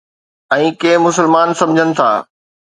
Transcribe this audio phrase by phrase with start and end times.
[0.55, 2.11] ۽ ڪي مسلمان سمجھن ٿا